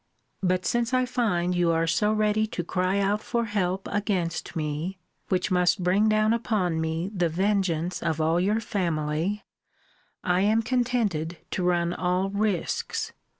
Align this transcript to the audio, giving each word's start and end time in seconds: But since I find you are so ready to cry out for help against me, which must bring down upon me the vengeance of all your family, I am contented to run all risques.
But 0.41 0.65
since 0.65 0.95
I 0.95 1.05
find 1.05 1.53
you 1.53 1.69
are 1.69 1.85
so 1.85 2.11
ready 2.11 2.47
to 2.47 2.63
cry 2.63 2.97
out 2.97 3.21
for 3.21 3.45
help 3.45 3.87
against 3.91 4.55
me, 4.55 4.97
which 5.29 5.51
must 5.51 5.83
bring 5.83 6.09
down 6.09 6.33
upon 6.33 6.81
me 6.81 7.11
the 7.15 7.29
vengeance 7.29 8.01
of 8.01 8.19
all 8.19 8.39
your 8.39 8.59
family, 8.61 9.43
I 10.23 10.39
am 10.41 10.63
contented 10.63 11.37
to 11.51 11.61
run 11.63 11.93
all 11.93 12.31
risques. 12.31 13.13